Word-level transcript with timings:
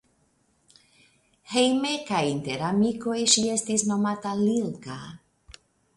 Hejme 1.51 1.91
kaj 2.09 2.21
inter 2.31 2.65
amikoj 2.71 3.19
ŝi 3.35 3.45
estis 3.57 3.85
nomata 3.93 4.33
Lilka. 4.41 4.99